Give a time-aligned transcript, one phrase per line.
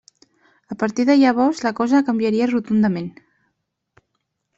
[0.75, 3.13] A partir de llavors la cosa canviaria rotundament.